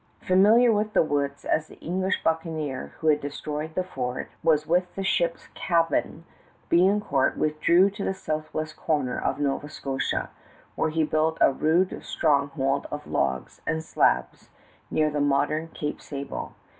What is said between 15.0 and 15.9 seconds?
the modern